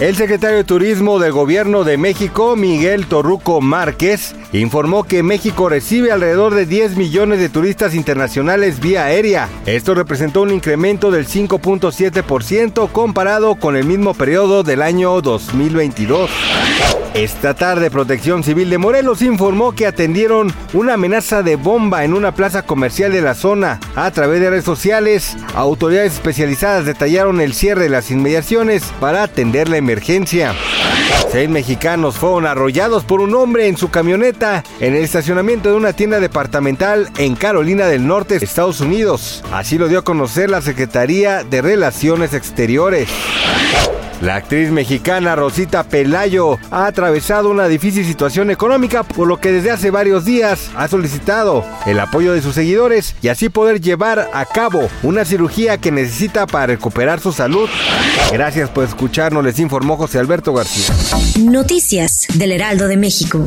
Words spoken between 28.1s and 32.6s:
inmediaciones para atender la emergencia. Seis mexicanos fueron